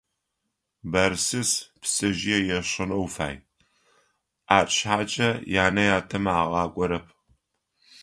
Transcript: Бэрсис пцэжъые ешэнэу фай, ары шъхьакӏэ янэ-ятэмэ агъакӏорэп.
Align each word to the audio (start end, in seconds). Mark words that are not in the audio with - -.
Бэрсис 0.91 1.51
пцэжъые 1.81 2.39
ешэнэу 2.57 3.07
фай, 3.15 3.35
ары 4.57 4.71
шъхьакӏэ 4.75 5.29
янэ-ятэмэ 5.65 6.31
агъакӏорэп. 6.43 7.05